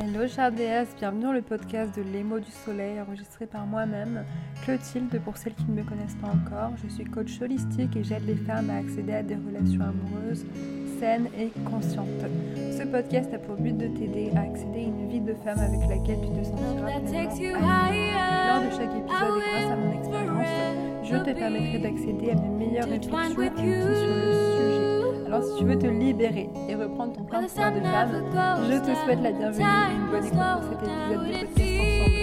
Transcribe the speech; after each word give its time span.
Hello 0.00 0.28
chère 0.28 0.52
déesse, 0.52 0.94
bienvenue 0.96 1.24
dans 1.24 1.32
le 1.32 1.42
podcast 1.42 1.96
de 1.96 2.02
Les 2.02 2.22
mots 2.22 2.38
du 2.38 2.50
soleil 2.64 3.00
enregistré 3.00 3.46
par 3.46 3.66
moi-même, 3.66 4.24
Clotilde 4.62 5.20
pour 5.24 5.36
celles 5.36 5.54
qui 5.54 5.64
ne 5.64 5.74
me 5.74 5.82
connaissent 5.82 6.16
pas 6.20 6.28
encore. 6.28 6.70
Je 6.84 6.88
suis 6.88 7.04
coach 7.04 7.42
holistique 7.42 7.96
et 7.96 8.04
j'aide 8.04 8.24
les 8.24 8.36
femmes 8.36 8.70
à 8.70 8.76
accéder 8.76 9.12
à 9.12 9.24
des 9.24 9.34
relations 9.34 9.82
amoureuses 9.82 10.46
saines 11.00 11.28
et 11.36 11.50
conscientes. 11.68 12.06
Ce 12.56 12.84
podcast 12.84 13.34
a 13.34 13.38
pour 13.38 13.56
but 13.56 13.76
de 13.76 13.88
t'aider 13.88 14.30
à 14.36 14.42
accéder 14.42 14.78
à 14.78 14.82
une 14.82 15.08
vie 15.08 15.20
de 15.20 15.34
femme 15.34 15.58
avec 15.58 15.80
laquelle 15.88 16.20
tu 16.20 16.30
te 16.30 16.44
sentiras 16.44 17.00
pleinement 17.00 17.58
Lors 18.46 18.62
de 18.62 18.70
chaque 18.70 18.94
épisode 18.94 19.36
et 19.36 19.50
grâce 19.50 19.72
à 19.72 19.76
mon 19.76 19.92
expérience, 19.98 21.02
je 21.02 21.16
te 21.16 21.36
permettrai 21.36 21.78
d'accéder 21.80 22.30
à 22.30 22.34
mes 22.36 22.66
meilleures 22.66 22.88
réflexions 22.88 23.34
sur 23.34 23.40
le 23.40 24.32
sujet. 24.32 24.87
Alors 25.28 25.42
si 25.42 25.58
tu 25.58 25.64
veux 25.66 25.78
te 25.78 25.86
libérer 25.86 26.48
et 26.70 26.74
reprendre 26.74 27.12
ton 27.12 27.22
plein 27.22 27.42
de 27.42 27.48
femme, 27.48 27.74
je 28.64 28.78
te 28.78 28.94
souhaite 29.04 29.20
la 29.20 29.30
bienvenue 29.32 29.62
et 29.62 29.94
une 29.94 30.06
bonne 30.10 30.24
écoute 30.24 30.38
pour 30.38 30.62
cet 30.62 30.72
épisode 30.72 31.10
de 31.10 31.16
podcast 31.16 31.52
ensemble. 31.52 32.14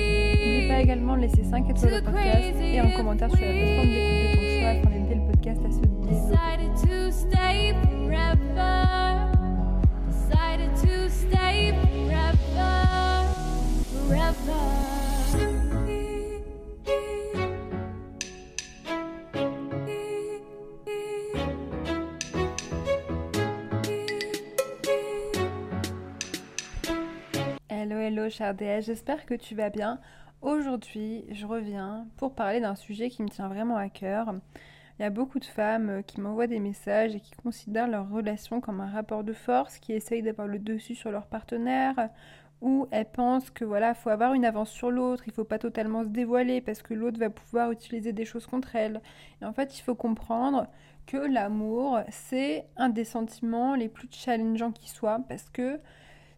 N'oublie 0.42 0.68
pas 0.68 0.80
également 0.82 1.16
de 1.16 1.22
laisser 1.22 1.44
5 1.44 1.70
étoiles 1.70 1.94
au 1.94 2.02
podcast 2.04 2.56
et 2.62 2.80
un 2.80 2.90
commentaire 2.98 3.30
sur 3.30 3.46
la 3.46 3.52
plateforme 3.52 3.88
d'écoute 3.90 4.32
de 4.32 4.36
ton 4.36 4.60
choix 4.60 4.70
afin 4.70 4.90
d'aider 4.90 5.16
le 5.16 5.32
podcast 5.32 5.62
à 5.66 5.72
se 5.72 5.80
développer. 5.82 6.16
J'espère 28.30 29.26
que 29.28 29.36
tu 29.36 29.54
vas 29.54 29.70
bien. 29.70 30.00
Aujourd'hui, 30.42 31.26
je 31.30 31.46
reviens 31.46 32.08
pour 32.18 32.34
parler 32.34 32.60
d'un 32.60 32.74
sujet 32.74 33.10
qui 33.10 33.22
me 33.22 33.30
tient 33.30 33.48
vraiment 33.48 33.78
à 33.78 33.88
cœur. 33.90 34.34
Il 34.98 35.04
y 35.04 35.06
a 35.06 35.12
beaucoup 35.12 35.38
de 35.38 35.46
femmes 35.46 36.02
qui 36.08 36.22
m'envoient 36.22 36.48
des 36.48 36.60
messages 36.60 37.14
et 37.14 37.20
qui 37.20 37.34
considèrent 37.36 37.88
leur 37.88 38.10
relation 38.10 38.62
comme 38.62 38.82
un 38.82 38.90
rapport 38.90 39.24
de 39.24 39.34
force, 39.34 39.78
qui 39.78 39.94
essayent 39.94 40.24
d'avoir 40.24 40.48
le 40.48 40.58
dessus 40.58 40.96
sur 40.96 41.12
leur 41.12 41.28
partenaire, 41.28 42.10
ou 42.62 42.88
elles 42.90 43.12
pensent 43.12 43.52
que 43.52 43.64
voilà, 43.64 43.94
faut 43.94 44.10
avoir 44.10 44.34
une 44.34 44.46
avance 44.46 44.72
sur 44.72 44.90
l'autre, 44.90 45.26
il 45.28 45.34
faut 45.34 45.44
pas 45.44 45.60
totalement 45.60 46.04
se 46.04 46.10
dévoiler 46.10 46.62
parce 46.62 46.82
que 46.82 46.96
l'autre 46.96 47.20
va 47.20 47.30
pouvoir 47.30 47.72
utiliser 47.72 48.12
des 48.12 48.26
choses 48.26 48.48
contre 48.48 48.76
elle. 48.76 49.02
Et 49.42 49.46
en 49.46 49.54
fait, 49.54 49.78
il 49.78 49.84
faut 49.84 49.96
comprendre 49.96 50.66
que 51.06 51.18
l'amour, 51.18 52.00
c'est 52.10 52.66
un 52.76 52.90
des 52.90 53.06
sentiments 53.06 53.76
les 53.76 53.90
plus 53.90 54.08
challengeants 54.10 54.72
qui 54.72 54.90
soient 54.90 55.20
parce 55.30 55.48
que 55.52 55.80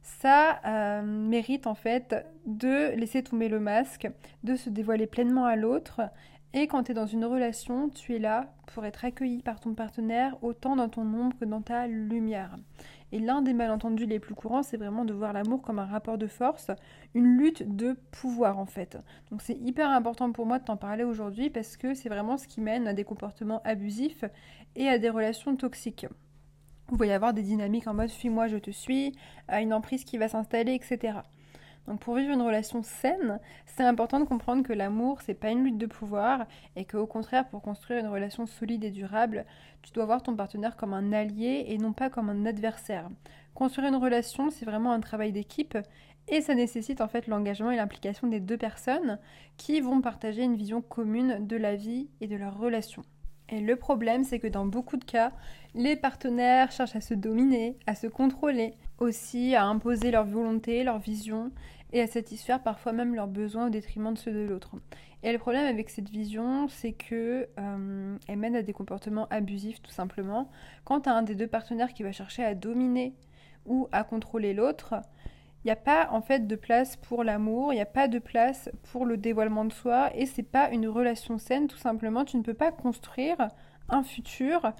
ça 0.07 0.61
euh, 0.65 1.01
mérite 1.01 1.67
en 1.67 1.75
fait 1.75 2.25
de 2.45 2.95
laisser 2.95 3.23
tomber 3.23 3.49
le 3.49 3.59
masque, 3.59 4.09
de 4.43 4.55
se 4.55 4.69
dévoiler 4.69 5.05
pleinement 5.05 5.45
à 5.45 5.55
l'autre. 5.55 6.01
Et 6.53 6.67
quand 6.67 6.83
tu 6.83 6.91
es 6.91 6.95
dans 6.95 7.05
une 7.05 7.25
relation, 7.25 7.89
tu 7.89 8.15
es 8.15 8.19
là 8.19 8.53
pour 8.67 8.85
être 8.85 9.03
accueilli 9.03 9.41
par 9.41 9.59
ton 9.59 9.73
partenaire 9.73 10.41
autant 10.41 10.75
dans 10.75 10.87
ton 10.87 11.01
ombre 11.01 11.37
que 11.37 11.45
dans 11.45 11.61
ta 11.61 11.87
lumière. 11.87 12.55
Et 13.11 13.19
l'un 13.19 13.41
des 13.41 13.53
malentendus 13.53 14.05
les 14.05 14.19
plus 14.19 14.33
courants, 14.33 14.63
c'est 14.63 14.77
vraiment 14.77 15.05
de 15.05 15.13
voir 15.13 15.33
l'amour 15.33 15.61
comme 15.61 15.79
un 15.79 15.85
rapport 15.85 16.17
de 16.17 16.27
force, 16.27 16.71
une 17.13 17.37
lutte 17.37 17.75
de 17.75 17.97
pouvoir 18.11 18.59
en 18.59 18.65
fait. 18.65 18.97
Donc 19.29 19.41
c'est 19.41 19.57
hyper 19.57 19.89
important 19.89 20.31
pour 20.31 20.45
moi 20.45 20.57
de 20.57 20.65
t'en 20.65 20.77
parler 20.77 21.03
aujourd'hui 21.03 21.49
parce 21.49 21.77
que 21.77 21.93
c'est 21.93 22.09
vraiment 22.09 22.37
ce 22.37 22.47
qui 22.47 22.61
mène 22.61 22.87
à 22.87 22.93
des 22.93 23.03
comportements 23.03 23.61
abusifs 23.63 24.23
et 24.75 24.87
à 24.87 24.97
des 24.97 25.09
relations 25.09 25.55
toxiques. 25.57 26.07
Vous 26.89 26.95
va 26.95 27.05
y 27.05 27.11
avoir 27.11 27.33
des 27.33 27.43
dynamiques 27.43 27.87
en 27.87 27.93
mode 27.93 28.07
suis-moi, 28.07 28.47
je 28.47 28.57
te 28.57 28.71
suis, 28.71 29.13
à 29.49 29.61
une 29.61 29.73
emprise 29.73 30.05
qui 30.05 30.17
va 30.17 30.29
s'installer, 30.29 30.73
etc. 30.73 31.19
Donc 31.87 31.99
pour 31.99 32.15
vivre 32.15 32.33
une 32.33 32.41
relation 32.41 32.83
saine, 32.83 33.39
c'est 33.65 33.83
important 33.83 34.19
de 34.19 34.25
comprendre 34.25 34.63
que 34.63 34.73
l'amour, 34.73 35.21
c'est 35.21 35.33
pas 35.33 35.51
une 35.51 35.63
lutte 35.63 35.77
de 35.77 35.85
pouvoir 35.85 36.45
et 36.75 36.85
qu'au 36.85 37.05
contraire, 37.05 37.47
pour 37.49 37.61
construire 37.61 37.99
une 37.99 38.11
relation 38.11 38.45
solide 38.45 38.83
et 38.83 38.91
durable, 38.91 39.45
tu 39.81 39.91
dois 39.91 40.05
voir 40.05 40.21
ton 40.21 40.35
partenaire 40.35 40.75
comme 40.75 40.93
un 40.93 41.11
allié 41.11 41.65
et 41.67 41.77
non 41.77 41.93
pas 41.93 42.09
comme 42.09 42.29
un 42.29 42.45
adversaire. 42.45 43.09
Construire 43.53 43.87
une 43.87 43.95
relation, 43.95 44.49
c'est 44.49 44.65
vraiment 44.65 44.91
un 44.91 44.99
travail 44.99 45.31
d'équipe 45.31 45.77
et 46.29 46.41
ça 46.41 46.55
nécessite 46.55 47.01
en 47.01 47.07
fait 47.07 47.27
l'engagement 47.27 47.71
et 47.71 47.77
l'implication 47.77 48.27
des 48.27 48.41
deux 48.41 48.57
personnes 48.57 49.17
qui 49.55 49.79
vont 49.79 50.01
partager 50.01 50.43
une 50.43 50.55
vision 50.55 50.81
commune 50.81 51.47
de 51.47 51.55
la 51.55 51.75
vie 51.75 52.09
et 52.19 52.27
de 52.27 52.35
leur 52.35 52.57
relation. 52.57 53.03
Et 53.49 53.61
le 53.61 53.75
problème, 53.75 54.23
c'est 54.23 54.39
que 54.39 54.47
dans 54.47 54.65
beaucoup 54.65 54.97
de 54.97 55.05
cas, 55.05 55.31
les 55.73 55.95
partenaires 55.95 56.71
cherchent 56.71 56.95
à 56.95 57.01
se 57.01 57.13
dominer, 57.13 57.77
à 57.87 57.95
se 57.95 58.07
contrôler, 58.07 58.73
aussi 58.99 59.55
à 59.55 59.65
imposer 59.65 60.11
leur 60.11 60.25
volonté, 60.25 60.83
leur 60.83 60.99
vision 60.99 61.51
et 61.93 62.01
à 62.01 62.07
satisfaire 62.07 62.61
parfois 62.61 62.91
même 62.91 63.15
leurs 63.15 63.27
besoins 63.27 63.67
au 63.67 63.69
détriment 63.69 64.13
de 64.13 64.17
ceux 64.17 64.33
de 64.33 64.39
l'autre. 64.39 64.71
Et 65.23 65.31
le 65.31 65.39
problème 65.39 65.65
avec 65.65 65.89
cette 65.89 66.09
vision, 66.09 66.67
c'est 66.67 66.93
que 66.93 67.47
euh, 67.59 68.17
elle 68.27 68.37
mène 68.37 68.55
à 68.55 68.61
des 68.61 68.73
comportements 68.73 69.27
abusifs 69.29 69.81
tout 69.81 69.91
simplement. 69.91 70.49
Quand 70.83 71.01
tu 71.01 71.09
un 71.09 71.21
des 71.21 71.35
deux 71.35 71.47
partenaires 71.47 71.93
qui 71.93 72.03
va 72.03 72.11
chercher 72.11 72.43
à 72.43 72.53
dominer 72.53 73.13
ou 73.65 73.87
à 73.91 74.03
contrôler 74.03 74.53
l'autre, 74.53 74.95
il 75.63 75.67
n'y 75.67 75.71
a 75.71 75.75
pas 75.75 76.09
en 76.11 76.21
fait 76.21 76.47
de 76.47 76.55
place 76.55 76.95
pour 76.95 77.23
l'amour, 77.23 77.73
il 77.73 77.75
n'y 77.75 77.81
a 77.81 77.85
pas 77.85 78.07
de 78.07 78.19
place 78.19 78.69
pour 78.91 79.05
le 79.05 79.17
dévoilement 79.17 79.65
de 79.65 79.73
soi 79.73 80.09
et 80.15 80.25
c'est 80.25 80.43
pas 80.43 80.69
une 80.69 80.87
relation 80.87 81.37
saine 81.37 81.67
tout 81.67 81.77
simplement. 81.77 82.25
Tu 82.25 82.37
ne 82.37 82.43
peux 82.43 82.53
pas 82.53 82.71
construire 82.71 83.49
un 83.89 84.03
futur 84.03 84.71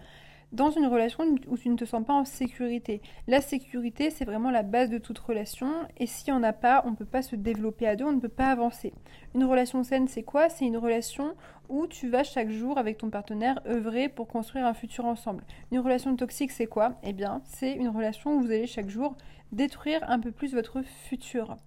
dans 0.52 0.72
une 0.72 0.88
relation 0.88 1.24
où 1.48 1.58
tu 1.58 1.70
ne 1.70 1.76
te 1.76 1.86
sens 1.86 2.06
pas 2.06 2.14
en 2.14 2.24
sécurité. 2.24 3.02
La 3.28 3.42
sécurité, 3.42 4.10
c'est 4.10 4.26
vraiment 4.26 4.50
la 4.50 4.64
base 4.64 4.90
de 4.90 4.98
toute 4.98 5.20
relation, 5.20 5.70
et 5.98 6.08
si 6.08 6.32
on 6.32 6.40
n'a 6.40 6.54
pas, 6.54 6.84
on 6.86 6.92
ne 6.92 6.96
peut 6.96 7.06
pas 7.06 7.22
se 7.22 7.36
développer 7.36 7.88
à 7.88 7.96
deux, 7.96 8.06
on 8.06 8.14
ne 8.14 8.20
peut 8.20 8.30
pas 8.30 8.48
avancer. 8.48 8.94
Une 9.36 9.44
relation 9.44 9.84
saine, 9.84 10.08
c'est 10.08 10.24
quoi? 10.24 10.50
C'est 10.50 10.66
une 10.66 10.78
relation 10.78 11.36
où 11.70 11.86
tu 11.86 12.08
vas 12.08 12.24
chaque 12.24 12.50
jour 12.50 12.78
avec 12.78 12.98
ton 12.98 13.10
partenaire 13.10 13.60
œuvrer 13.68 14.08
pour 14.08 14.28
construire 14.28 14.66
un 14.66 14.74
futur 14.74 15.06
ensemble. 15.06 15.44
Une 15.72 15.80
relation 15.80 16.16
toxique, 16.16 16.52
c'est 16.52 16.68
quoi? 16.68 16.96
Eh 17.04 17.12
bien, 17.12 17.42
c'est 17.44 17.74
une 17.74 17.90
relation 17.90 18.36
où 18.36 18.42
vous 18.42 18.52
allez 18.52 18.68
chaque 18.68 18.90
jour 18.90 19.16
détruire 19.52 20.10
un 20.10 20.20
peu 20.20 20.32
plus 20.32 20.54
votre 20.54 20.82
futur. 20.82 21.58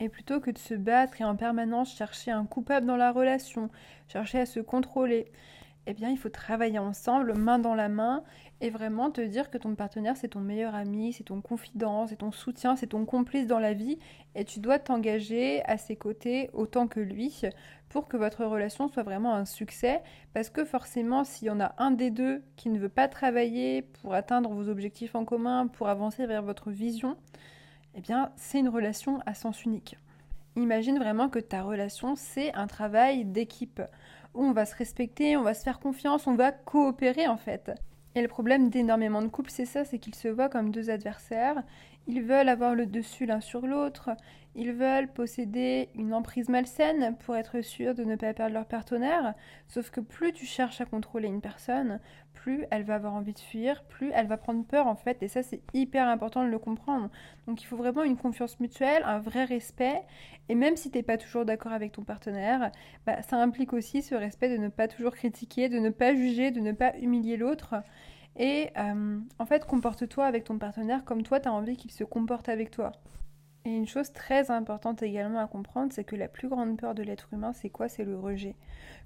Et 0.00 0.08
plutôt 0.08 0.40
que 0.40 0.50
de 0.50 0.58
se 0.58 0.74
battre 0.74 1.20
et 1.20 1.24
en 1.24 1.36
permanence 1.36 1.96
chercher 1.96 2.30
un 2.30 2.44
coupable 2.44 2.86
dans 2.86 2.96
la 2.96 3.12
relation, 3.12 3.70
chercher 4.08 4.40
à 4.40 4.46
se 4.46 4.60
contrôler, 4.60 5.30
eh 5.86 5.94
bien, 5.94 6.10
il 6.10 6.16
faut 6.16 6.28
travailler 6.28 6.78
ensemble, 6.78 7.34
main 7.34 7.58
dans 7.58 7.74
la 7.74 7.88
main, 7.88 8.22
et 8.60 8.70
vraiment 8.70 9.10
te 9.10 9.20
dire 9.20 9.50
que 9.50 9.58
ton 9.58 9.74
partenaire, 9.74 10.16
c'est 10.16 10.28
ton 10.28 10.40
meilleur 10.40 10.74
ami, 10.74 11.12
c'est 11.12 11.24
ton 11.24 11.40
confident, 11.40 12.06
c'est 12.06 12.16
ton 12.16 12.30
soutien, 12.30 12.76
c'est 12.76 12.88
ton 12.88 13.04
complice 13.04 13.48
dans 13.48 13.58
la 13.58 13.72
vie, 13.72 13.98
et 14.36 14.44
tu 14.44 14.60
dois 14.60 14.78
t'engager 14.78 15.64
à 15.64 15.78
ses 15.78 15.96
côtés 15.96 16.50
autant 16.52 16.86
que 16.86 17.00
lui 17.00 17.42
pour 17.88 18.06
que 18.06 18.16
votre 18.16 18.44
relation 18.44 18.88
soit 18.88 19.02
vraiment 19.02 19.34
un 19.34 19.44
succès, 19.44 20.02
parce 20.32 20.50
que 20.50 20.64
forcément, 20.64 21.24
s'il 21.24 21.48
y 21.48 21.50
en 21.50 21.60
a 21.60 21.74
un 21.78 21.90
des 21.90 22.10
deux 22.10 22.42
qui 22.56 22.68
ne 22.68 22.78
veut 22.78 22.88
pas 22.88 23.08
travailler 23.08 23.82
pour 23.82 24.14
atteindre 24.14 24.50
vos 24.50 24.68
objectifs 24.68 25.14
en 25.14 25.24
commun, 25.24 25.66
pour 25.66 25.88
avancer 25.88 26.26
vers 26.26 26.42
votre 26.42 26.70
vision, 26.70 27.16
eh 27.94 28.00
bien, 28.00 28.30
c'est 28.36 28.60
une 28.60 28.68
relation 28.68 29.20
à 29.26 29.34
sens 29.34 29.64
unique. 29.64 29.96
Imagine 30.56 30.98
vraiment 30.98 31.28
que 31.28 31.38
ta 31.38 31.62
relation, 31.62 32.14
c'est 32.14 32.54
un 32.54 32.66
travail 32.66 33.24
d'équipe 33.24 33.82
on 34.34 34.52
va 34.52 34.64
se 34.64 34.74
respecter, 34.76 35.36
on 35.36 35.42
va 35.42 35.54
se 35.54 35.62
faire 35.62 35.80
confiance, 35.80 36.26
on 36.26 36.34
va 36.34 36.52
coopérer 36.52 37.26
en 37.28 37.36
fait. 37.36 37.72
Et 38.14 38.20
le 38.20 38.28
problème 38.28 38.68
d'énormément 38.68 39.22
de 39.22 39.28
couples, 39.28 39.50
c'est 39.50 39.64
ça, 39.64 39.84
c'est 39.84 39.98
qu'ils 39.98 40.14
se 40.14 40.28
voient 40.28 40.50
comme 40.50 40.70
deux 40.70 40.90
adversaires. 40.90 41.62
Ils 42.06 42.22
veulent 42.22 42.48
avoir 42.48 42.74
le 42.74 42.86
dessus 42.86 43.26
l'un 43.26 43.40
sur 43.40 43.66
l'autre. 43.66 44.10
Ils 44.54 44.72
veulent 44.72 45.08
posséder 45.08 45.88
une 45.94 46.12
emprise 46.12 46.48
malsaine 46.48 47.16
pour 47.24 47.36
être 47.36 47.62
sûr 47.62 47.94
de 47.94 48.04
ne 48.04 48.16
pas 48.16 48.34
perdre 48.34 48.52
leur 48.52 48.66
partenaire. 48.66 49.34
Sauf 49.68 49.90
que 49.90 50.00
plus 50.00 50.32
tu 50.32 50.44
cherches 50.44 50.80
à 50.80 50.84
contrôler 50.84 51.28
une 51.28 51.40
personne, 51.40 52.00
plus 52.34 52.66
elle 52.70 52.82
va 52.82 52.96
avoir 52.96 53.14
envie 53.14 53.32
de 53.32 53.38
fuir, 53.38 53.82
plus 53.84 54.10
elle 54.12 54.26
va 54.26 54.36
prendre 54.36 54.64
peur 54.66 54.88
en 54.88 54.96
fait. 54.96 55.22
Et 55.22 55.28
ça, 55.28 55.42
c'est 55.42 55.62
hyper 55.72 56.06
important 56.08 56.44
de 56.44 56.50
le 56.50 56.58
comprendre. 56.58 57.08
Donc 57.46 57.62
il 57.62 57.66
faut 57.66 57.76
vraiment 57.76 58.02
une 58.02 58.16
confiance 58.16 58.60
mutuelle, 58.60 59.02
un 59.06 59.20
vrai 59.20 59.44
respect. 59.44 60.02
Et 60.50 60.54
même 60.54 60.76
si 60.76 60.90
tu 60.90 60.98
n'es 60.98 61.02
pas 61.02 61.16
toujours 61.16 61.44
d'accord 61.46 61.72
avec 61.72 61.92
ton 61.92 62.02
partenaire, 62.02 62.72
bah, 63.06 63.22
ça 63.22 63.36
implique 63.36 63.72
aussi 63.72 64.02
ce 64.02 64.14
respect 64.14 64.50
de 64.50 64.56
ne 64.56 64.68
pas 64.68 64.88
toujours 64.88 65.14
critiquer, 65.14 65.68
de 65.70 65.78
ne 65.78 65.90
pas 65.90 66.14
juger, 66.14 66.50
de 66.50 66.60
ne 66.60 66.72
pas 66.72 66.94
humilier 66.98 67.38
l'autre. 67.38 67.76
Et 68.36 68.70
euh, 68.78 69.18
en 69.38 69.46
fait, 69.46 69.66
comporte-toi 69.66 70.24
avec 70.24 70.44
ton 70.44 70.58
partenaire 70.58 71.04
comme 71.04 71.22
toi, 71.22 71.40
tu 71.40 71.48
as 71.48 71.52
envie 71.52 71.76
qu'il 71.76 71.90
se 71.90 72.04
comporte 72.04 72.48
avec 72.48 72.70
toi. 72.70 72.92
Et 73.64 73.70
une 73.70 73.86
chose 73.86 74.12
très 74.12 74.50
importante 74.50 75.04
également 75.04 75.38
à 75.38 75.46
comprendre, 75.46 75.92
c'est 75.92 76.02
que 76.02 76.16
la 76.16 76.26
plus 76.26 76.48
grande 76.48 76.76
peur 76.76 76.96
de 76.96 77.04
l'être 77.04 77.28
humain, 77.32 77.52
c'est 77.52 77.70
quoi? 77.70 77.88
C'est 77.88 78.02
le 78.04 78.18
rejet. 78.18 78.56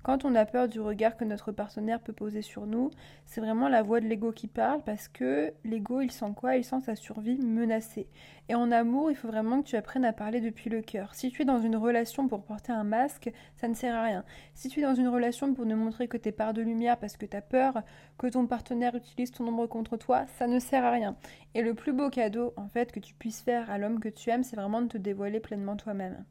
Quand 0.03 0.25
on 0.25 0.35
a 0.35 0.47
peur 0.47 0.67
du 0.69 0.81
regard 0.81 1.17
que 1.17 1.25
notre 1.25 1.53
partenaire 1.53 2.00
peut 2.00 2.14
poser 2.14 2.41
sur 2.41 2.64
nous, 2.64 2.91
c'est 3.26 3.43
vraiment 3.43 3.69
la 3.69 3.82
voix 3.82 4.00
de 4.00 4.06
l'ego 4.06 4.32
qui 4.32 4.47
parle 4.47 4.82
parce 4.82 5.08
que 5.08 5.53
l'ego, 5.64 6.00
il 6.00 6.11
sent 6.11 6.32
quoi? 6.35 6.56
Il 6.56 6.64
sent 6.64 6.81
sa 6.81 6.94
survie 6.94 7.38
menacée. 7.38 8.06
Et 8.49 8.55
en 8.55 8.70
amour, 8.70 9.11
il 9.11 9.17
faut 9.17 9.26
vraiment 9.26 9.61
que 9.61 9.67
tu 9.67 9.76
apprennes 9.76 10.05
à 10.05 10.12
parler 10.12 10.41
depuis 10.41 10.70
le 10.70 10.81
cœur. 10.81 11.14
Si 11.14 11.31
tu 11.31 11.43
es 11.43 11.44
dans 11.44 11.59
une 11.59 11.76
relation 11.76 12.29
pour 12.29 12.44
porter 12.44 12.73
un 12.73 12.85
masque, 12.85 13.31
ça 13.56 13.67
ne 13.67 13.75
sert 13.75 13.94
à 13.94 14.05
rien. 14.05 14.25
Si 14.55 14.69
tu 14.69 14.81
es 14.81 14.82
dans 14.85 14.94
une 14.94 15.09
relation 15.09 15.52
pour 15.52 15.67
ne 15.67 15.75
montrer 15.75 16.06
que 16.06 16.17
tes 16.17 16.32
parts 16.32 16.55
de 16.55 16.62
lumière 16.62 16.99
parce 16.99 17.17
que 17.17 17.26
tu 17.26 17.37
as 17.37 17.43
peur 17.43 17.82
que 18.17 18.29
ton 18.29 18.47
partenaire 18.47 18.94
utilise 18.94 19.32
ton 19.32 19.47
ombre 19.49 19.67
contre 19.67 19.97
toi, 19.97 20.25
ça 20.38 20.47
ne 20.47 20.61
sert 20.61 20.85
à 20.85 20.93
rien. 20.93 21.17
Et 21.55 21.62
le 21.62 21.75
plus 21.75 21.93
beau 21.93 22.09
cadeau, 22.09 22.55
en 22.56 22.69
fait, 22.69 22.93
que 22.93 23.00
tu 23.00 23.14
puisses 23.14 23.43
faire 23.43 23.70
à 23.70 23.79
l'homme 23.79 23.99
que 23.99 24.09
tu 24.09 24.31
aimes, 24.31 24.44
c'est 24.46 24.56
vraiment 24.56 24.82
de 24.82 24.88
te 24.88 24.98
dévoiler 24.98 25.40
pleinement 25.40 25.76
toi-même. 25.76 26.25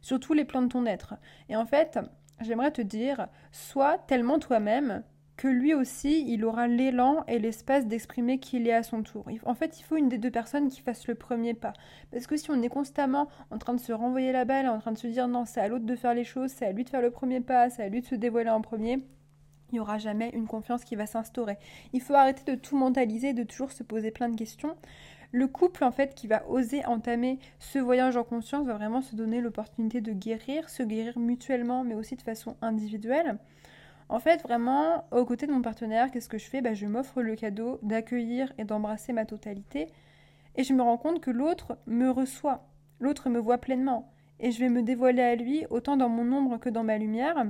Sur 0.00 0.20
tous 0.20 0.32
les 0.32 0.44
plans 0.44 0.62
de 0.62 0.68
ton 0.68 0.86
être. 0.86 1.14
Et 1.48 1.56
en 1.56 1.66
fait, 1.66 1.98
j'aimerais 2.40 2.70
te 2.70 2.82
dire, 2.82 3.28
sois 3.52 3.98
tellement 3.98 4.38
toi-même 4.38 5.02
que 5.36 5.48
lui 5.48 5.74
aussi, 5.74 6.24
il 6.32 6.44
aura 6.44 6.66
l'élan 6.66 7.24
et 7.28 7.38
l'espace 7.38 7.86
d'exprimer 7.86 8.38
qu'il 8.38 8.66
est 8.66 8.72
à 8.72 8.82
son 8.82 9.02
tour. 9.02 9.26
En 9.44 9.54
fait, 9.54 9.78
il 9.78 9.82
faut 9.82 9.96
une 9.96 10.08
des 10.08 10.18
deux 10.18 10.30
personnes 10.30 10.68
qui 10.68 10.80
fasse 10.80 11.06
le 11.06 11.14
premier 11.14 11.52
pas. 11.52 11.74
Parce 12.10 12.26
que 12.26 12.36
si 12.36 12.50
on 12.50 12.62
est 12.62 12.68
constamment 12.68 13.28
en 13.50 13.58
train 13.58 13.74
de 13.74 13.80
se 13.80 13.92
renvoyer 13.92 14.32
la 14.32 14.46
balle, 14.46 14.66
en 14.68 14.78
train 14.78 14.92
de 14.92 14.98
se 14.98 15.06
dire 15.06 15.28
non, 15.28 15.44
c'est 15.44 15.60
à 15.60 15.68
l'autre 15.68 15.84
de 15.84 15.96
faire 15.96 16.14
les 16.14 16.24
choses, 16.24 16.50
c'est 16.50 16.64
à 16.66 16.72
lui 16.72 16.84
de 16.84 16.88
faire 16.88 17.02
le 17.02 17.10
premier 17.10 17.40
pas, 17.40 17.68
c'est 17.68 17.82
à 17.82 17.88
lui 17.88 18.00
de 18.00 18.06
se 18.06 18.14
dévoiler 18.14 18.50
en 18.50 18.62
premier, 18.62 19.02
il 19.70 19.74
n'y 19.74 19.80
aura 19.80 19.98
jamais 19.98 20.30
une 20.32 20.46
confiance 20.46 20.84
qui 20.84 20.96
va 20.96 21.06
s'instaurer. 21.06 21.58
Il 21.92 22.00
faut 22.00 22.14
arrêter 22.14 22.50
de 22.50 22.58
tout 22.58 22.76
mentaliser, 22.76 23.32
de 23.32 23.42
toujours 23.42 23.72
se 23.72 23.82
poser 23.82 24.10
plein 24.10 24.28
de 24.28 24.36
questions. 24.36 24.76
Le 25.36 25.48
couple, 25.48 25.84
en 25.84 25.90
fait, 25.90 26.14
qui 26.14 26.28
va 26.28 26.48
oser 26.48 26.82
entamer 26.86 27.38
ce 27.58 27.78
voyage 27.78 28.16
en 28.16 28.24
conscience, 28.24 28.66
va 28.66 28.72
vraiment 28.72 29.02
se 29.02 29.14
donner 29.14 29.42
l'opportunité 29.42 30.00
de 30.00 30.14
guérir, 30.14 30.70
se 30.70 30.82
guérir 30.82 31.18
mutuellement, 31.18 31.84
mais 31.84 31.94
aussi 31.94 32.16
de 32.16 32.22
façon 32.22 32.56
individuelle. 32.62 33.36
En 34.08 34.18
fait, 34.18 34.40
vraiment, 34.40 35.04
aux 35.10 35.26
côtés 35.26 35.46
de 35.46 35.52
mon 35.52 35.60
partenaire, 35.60 36.10
qu'est-ce 36.10 36.30
que 36.30 36.38
je 36.38 36.46
fais? 36.46 36.62
Bah, 36.62 36.72
Je 36.72 36.86
m'offre 36.86 37.20
le 37.20 37.36
cadeau 37.36 37.78
d'accueillir 37.82 38.50
et 38.56 38.64
d'embrasser 38.64 39.12
ma 39.12 39.26
totalité. 39.26 39.88
Et 40.54 40.64
je 40.64 40.72
me 40.72 40.80
rends 40.80 40.96
compte 40.96 41.20
que 41.20 41.30
l'autre 41.30 41.76
me 41.86 42.08
reçoit, 42.08 42.66
l'autre 42.98 43.28
me 43.28 43.38
voit 43.38 43.58
pleinement. 43.58 44.10
Et 44.40 44.52
je 44.52 44.60
vais 44.60 44.70
me 44.70 44.80
dévoiler 44.80 45.20
à 45.20 45.36
lui 45.36 45.66
autant 45.68 45.98
dans 45.98 46.08
mon 46.08 46.34
ombre 46.34 46.56
que 46.56 46.70
dans 46.70 46.82
ma 46.82 46.96
lumière 46.96 47.44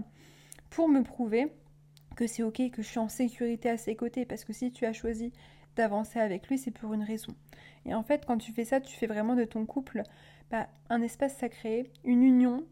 pour 0.70 0.88
me 0.88 1.04
prouver 1.04 1.52
que 2.16 2.26
c'est 2.26 2.42
ok, 2.42 2.68
que 2.72 2.82
je 2.82 2.88
suis 2.88 2.98
en 2.98 3.08
sécurité 3.08 3.70
à 3.70 3.76
ses 3.76 3.94
côtés. 3.94 4.24
Parce 4.24 4.44
que 4.44 4.52
si 4.52 4.72
tu 4.72 4.86
as 4.86 4.92
choisi 4.92 5.32
d'avancer 5.76 6.18
avec 6.18 6.48
lui, 6.48 6.58
c'est 6.58 6.70
pour 6.70 6.92
une 6.94 7.02
raison. 7.02 7.34
Et 7.84 7.94
en 7.94 8.02
fait, 8.02 8.24
quand 8.26 8.38
tu 8.38 8.52
fais 8.52 8.64
ça, 8.64 8.80
tu 8.80 8.96
fais 8.96 9.06
vraiment 9.06 9.34
de 9.34 9.44
ton 9.44 9.64
couple 9.64 10.02
bah, 10.50 10.68
un 10.90 11.02
espace 11.02 11.36
sacré, 11.36 11.90
une 12.04 12.22
union, 12.22 12.64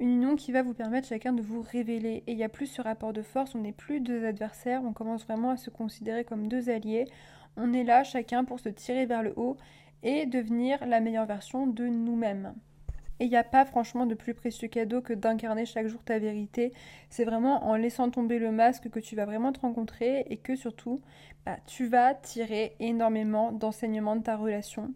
une 0.00 0.10
union 0.10 0.36
qui 0.36 0.52
va 0.52 0.62
vous 0.62 0.74
permettre 0.74 1.08
chacun 1.08 1.32
de 1.32 1.42
vous 1.42 1.62
révéler. 1.62 2.22
Et 2.26 2.32
il 2.32 2.36
n'y 2.36 2.44
a 2.44 2.48
plus 2.48 2.66
ce 2.66 2.82
rapport 2.82 3.12
de 3.12 3.22
force, 3.22 3.54
on 3.54 3.60
n'est 3.60 3.72
plus 3.72 4.00
deux 4.00 4.24
adversaires, 4.24 4.82
on 4.84 4.92
commence 4.92 5.24
vraiment 5.24 5.50
à 5.50 5.56
se 5.56 5.70
considérer 5.70 6.24
comme 6.24 6.48
deux 6.48 6.70
alliés. 6.70 7.06
On 7.56 7.72
est 7.72 7.84
là 7.84 8.02
chacun 8.04 8.44
pour 8.44 8.60
se 8.60 8.68
tirer 8.68 9.06
vers 9.06 9.22
le 9.22 9.32
haut 9.36 9.56
et 10.02 10.26
devenir 10.26 10.84
la 10.86 11.00
meilleure 11.00 11.26
version 11.26 11.66
de 11.66 11.86
nous-mêmes. 11.86 12.54
Et 13.20 13.24
il 13.24 13.30
n'y 13.30 13.36
a 13.36 13.44
pas 13.44 13.64
franchement 13.64 14.06
de 14.06 14.14
plus 14.14 14.34
précieux 14.34 14.68
cadeau 14.68 15.00
que 15.00 15.12
d'incarner 15.12 15.64
chaque 15.64 15.86
jour 15.86 16.02
ta 16.02 16.18
vérité. 16.18 16.72
C'est 17.10 17.24
vraiment 17.24 17.64
en 17.66 17.76
laissant 17.76 18.10
tomber 18.10 18.38
le 18.38 18.50
masque 18.50 18.90
que 18.90 19.00
tu 19.00 19.14
vas 19.16 19.26
vraiment 19.26 19.52
te 19.52 19.60
rencontrer 19.60 20.26
et 20.30 20.36
que 20.38 20.56
surtout, 20.56 21.00
bah, 21.46 21.56
tu 21.66 21.86
vas 21.86 22.14
tirer 22.14 22.74
énormément 22.80 23.52
d'enseignements 23.52 24.16
de 24.16 24.22
ta 24.22 24.36
relation. 24.36 24.92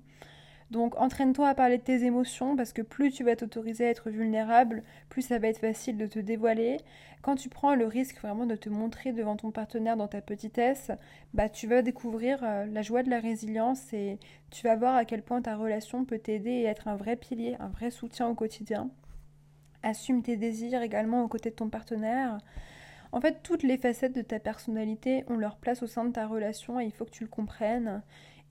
Donc 0.71 0.97
entraîne-toi 1.01 1.49
à 1.49 1.55
parler 1.55 1.79
de 1.79 1.83
tes 1.83 2.05
émotions 2.05 2.57
parce 2.57 2.73
que 2.73 2.83
plus 2.83 3.13
tu 3.13 3.23
vas 3.23 3.37
t'autoriser 3.37 3.87
à 3.87 3.91
être 3.91 4.11
vulnérable, 4.11 4.83
plus 5.09 5.23
ça 5.23 5.39
va 5.39 5.49
être 5.49 5.61
facile 5.61 5.97
de 5.97 6.07
te 6.07 6.19
dévoiler. 6.19 6.79
Quand 7.23 7.37
tu 7.37 7.49
prends 7.49 7.75
le 7.75 7.87
risque 7.87 8.21
vraiment 8.21 8.47
de 8.47 8.57
te 8.57 8.69
montrer 8.69 9.13
devant 9.13 9.37
ton 9.37 9.53
partenaire 9.53 9.97
dans 9.97 10.09
ta 10.09 10.21
petitesse, 10.21 10.91
bah 11.35 11.49
tu 11.49 11.67
vas 11.67 11.83
découvrir 11.83 12.41
euh, 12.43 12.67
la 12.67 12.83
joie 12.83 13.03
de 13.03 13.11
la 13.11 13.21
résilience 13.21 13.93
et 13.93 14.19
tu 14.51 14.67
vas 14.67 14.77
voir 14.77 14.97
à 14.97 15.05
quel 15.05 15.23
point 15.23 15.41
ta 15.41 15.57
relation 15.57 16.05
peut 16.05 16.19
t'aider 16.19 16.51
et 16.51 16.65
être 16.65 16.89
un 16.89 16.97
vrai 16.97 17.17
pilier, 17.17 17.57
un 17.61 17.69
vrai 17.69 17.91
soutien 17.91 18.29
au 18.29 18.35
quotidien. 18.35 18.91
Assume 19.83 20.23
tes 20.23 20.37
désirs 20.37 20.83
également 20.83 21.23
aux 21.23 21.29
côtés 21.29 21.51
de 21.51 21.55
ton 21.55 21.69
partenaire. 21.69 22.39
En 23.17 23.21
fait, 23.23 23.43
toutes 23.43 23.63
les 23.63 23.79
facettes 23.79 24.15
de 24.15 24.21
ta 24.21 24.39
personnalité 24.39 25.25
ont 25.29 25.39
leur 25.39 25.57
place 25.57 25.83
au 25.83 25.87
sein 25.87 26.05
de 26.05 26.13
ta 26.13 26.27
relation 26.27 26.79
et 26.79 26.85
il 26.85 26.93
faut 26.93 27.07
que 27.07 27.11
tu 27.11 27.25
le 27.25 27.31
comprennes. 27.31 28.03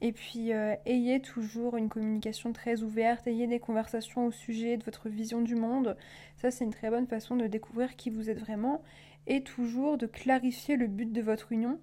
Et 0.02 0.12
puis, 0.12 0.54
euh, 0.54 0.74
ayez 0.88 1.20
toujours 1.20 1.78
une 1.78 1.88
communication 1.88 2.52
très 2.52 2.82
ouverte, 2.82 3.28
ayez 3.28 3.46
des 3.46 3.60
conversations 3.60 4.26
au 4.26 4.32
sujet 4.32 4.78
de 4.78 4.84
votre 4.84 5.08
vision 5.08 5.44
du 5.44 5.54
monde. 5.54 5.96
Ça, 6.38 6.50
c'est 6.50 6.64
une 6.64 6.74
très 6.74 6.90
bonne 6.90 7.06
façon 7.06 7.36
de 7.36 7.46
découvrir 7.46 7.96
qui 7.96 8.10
vous 8.10 8.32
êtes 8.32 8.40
vraiment 8.40 8.82
et 9.28 9.44
toujours 9.44 10.00
de 10.00 10.08
clarifier 10.08 10.78
le 10.78 10.88
but 10.88 11.14
de 11.14 11.22
votre 11.22 11.52
union 11.52 11.80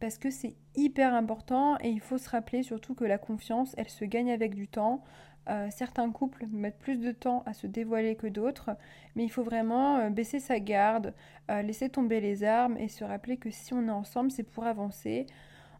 parce 0.00 0.18
que 0.18 0.30
c'est 0.30 0.54
hyper 0.74 1.14
important 1.14 1.76
et 1.80 1.88
il 1.88 2.00
faut 2.00 2.18
se 2.18 2.28
rappeler 2.28 2.62
surtout 2.62 2.94
que 2.94 3.04
la 3.04 3.18
confiance, 3.18 3.74
elle 3.76 3.88
se 3.88 4.04
gagne 4.04 4.30
avec 4.30 4.54
du 4.54 4.68
temps. 4.68 5.02
Euh, 5.48 5.68
certains 5.70 6.10
couples 6.10 6.46
mettent 6.50 6.78
plus 6.78 7.00
de 7.00 7.10
temps 7.10 7.42
à 7.46 7.54
se 7.54 7.66
dévoiler 7.66 8.16
que 8.16 8.26
d'autres, 8.26 8.70
mais 9.16 9.24
il 9.24 9.30
faut 9.30 9.42
vraiment 9.42 9.96
euh, 9.96 10.10
baisser 10.10 10.40
sa 10.40 10.60
garde, 10.60 11.14
laisser 11.48 11.88
tomber 11.88 12.20
les 12.20 12.44
armes 12.44 12.76
et 12.76 12.88
se 12.88 13.04
rappeler 13.04 13.38
que 13.38 13.50
si 13.50 13.72
on 13.72 13.88
est 13.88 13.90
ensemble, 13.90 14.30
c'est 14.30 14.42
pour 14.42 14.66
avancer 14.66 15.26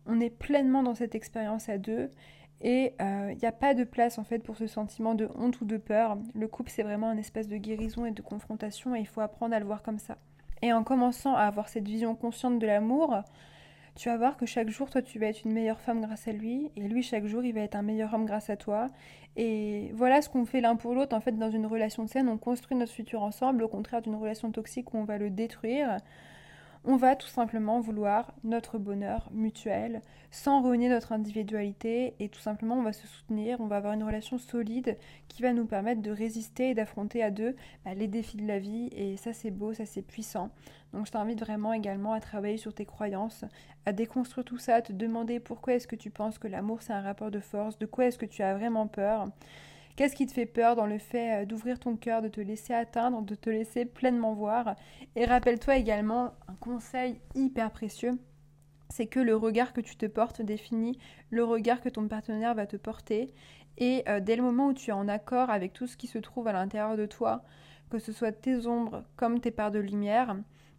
on 0.09 0.21
est 0.21 0.31
pleinement 0.31 0.83
dans 0.83 0.95
cette 0.95 1.15
expérience 1.15 1.69
à 1.69 1.79
deux 1.79 2.11
et 2.61 2.95
il 2.99 3.05
euh, 3.05 3.35
n'y 3.35 3.47
a 3.47 3.53
pas 3.53 3.75
de 3.75 3.85
place 3.85 4.19
en 4.19 4.25
fait 4.25 4.41
pour 4.41 4.57
ce 4.57 4.67
sentiment 4.67 5.15
de 5.15 5.29
honte 5.37 5.61
ou 5.61 5.65
de 5.65 5.77
peur. 5.77 6.19
Le 6.35 6.49
couple 6.49 6.71
c'est 6.71 6.83
vraiment 6.83 7.09
un 7.09 7.19
espace 7.19 7.47
de 7.47 7.57
guérison 7.57 8.05
et 8.05 8.11
de 8.11 8.23
confrontation 8.23 8.97
et 8.97 9.01
il 9.01 9.07
faut 9.07 9.21
apprendre 9.21 9.55
à 9.55 9.61
le 9.61 9.67
voir 9.67 9.83
comme 9.83 9.99
ça. 9.99 10.17
Et 10.63 10.73
en 10.73 10.83
commençant 10.83 11.35
à 11.35 11.43
avoir 11.43 11.69
cette 11.69 11.87
vision 11.87 12.17
consciente 12.17 12.59
de 12.59 12.67
l'amour, 12.67 13.23
tu 13.99 14.09
vas 14.09 14.17
voir 14.17 14.37
que 14.37 14.47
chaque 14.47 14.69
jour, 14.71 14.89
toi, 14.89 15.03
tu 15.03 15.19
vas 15.19 15.27
être 15.27 15.45
une 15.45 15.53
meilleure 15.53 15.81
femme 15.81 16.01
grâce 16.01 16.29
à 16.29 16.33
lui, 16.33 16.71
et 16.77 16.83
lui, 16.83 17.03
chaque 17.03 17.27
jour, 17.27 17.45
il 17.45 17.53
va 17.53 17.63
être 17.63 17.75
un 17.75 17.83
meilleur 17.83 18.15
homme 18.15 18.27
grâce 18.27 18.49
à 18.49 18.57
toi. 18.57 18.87
Et 19.37 19.91
voilà 19.93 20.23
ce 20.23 20.29
qu'on 20.29 20.47
fait 20.47 20.61
l'un 20.61 20.77
pour 20.77 20.95
l'autre, 20.95 21.17
en 21.17 21.21
fait, 21.21 21.33
dans 21.33 21.51
une 21.51 21.67
relation 21.67 22.07
saine, 22.07 22.29
on 22.29 22.39
construit 22.39 22.79
notre 22.79 22.93
futur 22.93 23.23
ensemble, 23.23 23.65
au 23.65 23.69
contraire 23.69 24.01
d'une 24.01 24.15
relation 24.15 24.53
toxique 24.53 24.95
où 24.95 24.99
on 24.99 25.05
va 25.05 25.19
le 25.19 25.31
détruire 25.31 25.97
on 26.85 26.97
va 26.97 27.17
tout 27.17 27.29
simplement 27.29 27.81
vouloir 27.81 28.33
notre 28.45 28.79
bonheur 28.79 29.29
mutuel 29.33 30.03
sans 30.31 30.63
renier 30.63 30.89
notre 30.89 31.13
individualité 31.13 32.15
et 32.21 32.29
tout 32.29 32.41
simplement 32.41 32.77
on 32.77 32.83
va 32.83 32.93
se 32.93 33.07
soutenir, 33.07 33.61
on 33.61 33.67
va 33.67 33.77
avoir 33.77 33.95
une 33.95 34.05
relation 34.05 34.39
solide 34.39 34.97
qui 35.29 35.43
va 35.43 35.53
nous 35.53 35.67
permettre 35.67 36.03
de 36.03 36.11
résister 36.11 36.71
et 36.71 36.75
d'affronter 36.75 37.23
à 37.23 37.31
deux 37.31 37.57
bah, 37.85 37.95
les 37.95 38.09
défis 38.09 38.37
de 38.37 38.47
la 38.47 38.59
vie 38.59 38.89
et 38.93 39.17
ça 39.17 39.33
c'est 39.33 39.51
beau, 39.51 39.73
ça 39.73 39.87
c'est 39.87 40.03
puissant. 40.03 40.51
Donc 40.93 41.07
je 41.07 41.13
t'invite 41.13 41.41
vraiment 41.41 41.73
également 41.73 42.13
à 42.13 42.21
travailler 42.21 42.57
sur 42.57 42.75
tes 42.75 42.87
croyances, 42.87 43.45
à 43.87 43.93
déconstruire 43.93 44.45
tout 44.45 44.59
ça, 44.59 44.77
à 44.77 44.83
te 44.83 44.93
demander 44.93 45.41
pourquoi 45.41 45.75
est-ce 45.75 45.87
que 45.87 45.97
tu 45.97 46.11
penses 46.11 46.39
que 46.39 46.49
l'amour 46.49 46.83
c'est 46.83 46.93
un 46.93 47.03
rapport 47.03 47.31
de 47.31 47.41
force, 47.41 47.79
de 47.79 47.87
quoi 47.87 48.07
est-ce 48.07 48.19
que 48.19 48.27
tu 48.27 48.43
as 48.43 48.55
vraiment 48.55 48.87
peur. 48.87 49.27
Qu'est-ce 49.99 50.15
qui 50.15 50.27
te 50.27 50.33
fait 50.33 50.47
peur 50.47 50.77
dans 50.77 50.87
le 50.87 50.99
fait 50.99 51.43
euh, 51.43 51.45
d'ouvrir 51.45 51.81
ton 51.81 51.97
cœur, 51.97 52.23
de 52.23 52.29
te 52.29 52.41
laisser 52.41 52.73
atteindre, 52.73 53.21
de 53.23 53.35
te 53.35 53.51
laisser 53.51 53.85
pleinement 53.85 54.33
voir 54.33 54.77
Et 55.17 55.25
rappelle-toi 55.25 55.77
également 55.77 56.35
conseil 56.69 57.19
hyper 57.35 57.71
précieux 57.71 58.19
c'est 58.91 59.07
que 59.07 59.21
le 59.21 59.35
regard 59.37 59.73
que 59.73 59.81
tu 59.81 59.97
te 59.97 60.05
portes 60.05 60.43
définit 60.43 60.99
le 61.31 61.45
regard 61.45 61.81
que 61.81 61.89
ton 61.89 62.09
partenaire 62.09 62.55
va 62.55 62.67
te 62.67 62.77
porter. 62.77 63.33
Et 63.77 64.03
euh, 64.09 64.21
dès 64.21 64.37
le 64.37 64.43
moment 64.43 64.69
où 64.69 64.75
tu 64.75 64.91
es 64.91 64.95
en 64.95 65.09
accord 65.09 65.51
avec 65.51 65.73
tout 65.73 65.87
ce 65.87 65.97
qui 65.97 66.07
se 66.07 66.19
trouve 66.19 66.49
à 66.49 66.53
l'intérieur 66.53 66.97
de 66.97 67.07
toi, 67.07 67.43
que 67.91 67.99
ce 67.99 68.13
soit 68.13 68.33
tes 68.33 68.67
ombres 68.67 69.05
comme 69.17 69.41
tes 69.41 69.51
parts 69.51 69.71
de 69.71 69.79
lumière, 69.79 70.37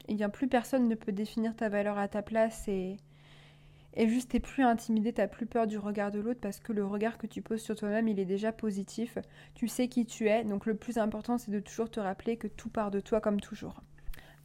eh 0.07 0.15
bien 0.15 0.29
plus 0.29 0.47
personne 0.47 0.87
ne 0.87 0.95
peut 0.95 1.11
définir 1.11 1.55
ta 1.55 1.69
valeur 1.69 1.97
à 1.97 2.07
ta 2.07 2.21
place 2.21 2.67
et, 2.67 2.97
et 3.93 4.07
juste 4.07 4.31
t'es 4.31 4.39
plus 4.39 4.63
intimidé, 4.63 5.13
t'as 5.13 5.27
plus 5.27 5.45
peur 5.45 5.65
du 5.65 5.77
regard 5.77 6.11
de 6.11 6.19
l'autre 6.19 6.39
parce 6.41 6.59
que 6.59 6.73
le 6.73 6.85
regard 6.85 7.17
que 7.17 7.27
tu 7.27 7.41
poses 7.41 7.61
sur 7.61 7.75
toi-même, 7.75 8.07
il 8.07 8.19
est 8.19 8.25
déjà 8.25 8.51
positif. 8.51 9.17
Tu 9.55 9.67
sais 9.67 9.87
qui 9.87 10.05
tu 10.05 10.27
es, 10.27 10.43
donc 10.43 10.65
le 10.65 10.75
plus 10.75 10.97
important 10.97 11.37
c'est 11.37 11.51
de 11.51 11.59
toujours 11.59 11.89
te 11.89 11.99
rappeler 11.99 12.37
que 12.37 12.47
tout 12.47 12.69
part 12.69 12.91
de 12.91 12.99
toi 12.99 13.21
comme 13.21 13.39
toujours. 13.39 13.81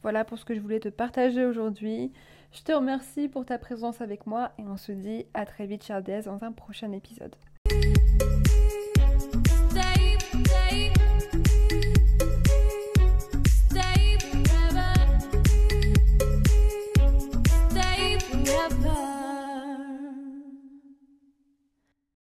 Voilà 0.05 0.23
pour 0.23 0.37
ce 0.37 0.45
que 0.45 0.53
je 0.53 0.59
voulais 0.59 0.79
te 0.79 0.89
partager 0.89 1.43
aujourd'hui. 1.45 2.11
Je 2.51 2.61
te 2.61 2.71
remercie 2.71 3.27
pour 3.27 3.43
ta 3.43 3.57
présence 3.57 4.01
avec 4.01 4.27
moi 4.27 4.51
et 4.59 4.61
on 4.61 4.77
se 4.77 4.91
dit 4.91 5.25
à 5.33 5.47
très 5.47 5.65
vite, 5.65 5.83
chère 5.83 6.03
dans 6.03 6.43
un 6.43 6.51
prochain 6.51 6.91
épisode. 6.91 7.35